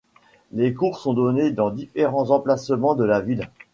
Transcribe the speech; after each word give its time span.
Les 0.51 0.73
cours 0.73 0.97
sont 0.97 1.13
donnés 1.13 1.51
dans 1.51 1.69
différents 1.69 2.31
emplacements 2.31 2.95
de 2.95 3.03
la 3.03 3.21
ville. 3.21 3.51